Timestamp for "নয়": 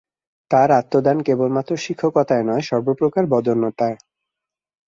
2.45-2.63